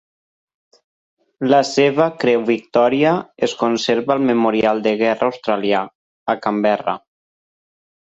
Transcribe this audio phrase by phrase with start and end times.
[1.49, 3.11] La seva Creu Victòria
[3.47, 5.83] es conserva al Memorial de Guerra Australià,
[6.35, 6.97] a Canberra.